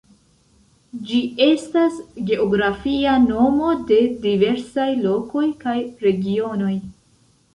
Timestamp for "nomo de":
3.25-3.99